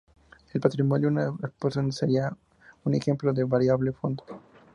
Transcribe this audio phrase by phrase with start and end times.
[0.51, 2.35] El patrimonio de una persona sería
[2.85, 4.23] un ejemplo de variable fondo.